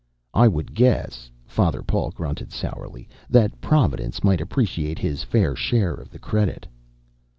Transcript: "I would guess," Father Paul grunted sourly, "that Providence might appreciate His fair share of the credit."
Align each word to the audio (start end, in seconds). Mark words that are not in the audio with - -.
"I 0.33 0.47
would 0.47 0.73
guess," 0.73 1.29
Father 1.45 1.83
Paul 1.83 2.09
grunted 2.09 2.51
sourly, 2.51 3.07
"that 3.29 3.61
Providence 3.61 4.23
might 4.23 4.41
appreciate 4.41 4.97
His 4.97 5.23
fair 5.23 5.55
share 5.55 5.93
of 5.93 6.09
the 6.09 6.17
credit." 6.17 6.65